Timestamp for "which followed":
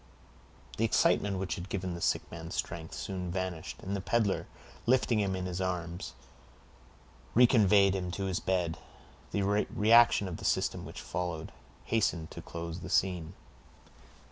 10.85-11.51